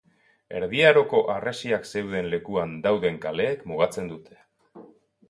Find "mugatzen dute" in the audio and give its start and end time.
3.73-4.39